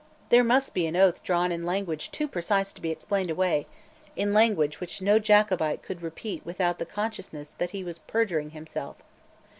There 0.29 0.43
must 0.43 0.73
be 0.73 0.87
an 0.87 0.95
oath 0.95 1.21
drawn 1.21 1.51
in 1.51 1.63
language 1.63 2.09
too 2.09 2.27
precise 2.27 2.73
to 2.73 2.81
be 2.81 2.89
explained 2.89 3.29
away, 3.29 3.67
in 4.15 4.33
language 4.33 4.79
which 4.79 4.99
no 4.99 5.19
Jacobite 5.19 5.83
could 5.83 6.01
repeat 6.01 6.43
without 6.43 6.79
the 6.79 6.87
consciousness 6.87 7.51
that 7.59 7.69
he 7.69 7.83
was 7.83 7.99
perjuring 7.99 8.49
himself. 8.49 8.95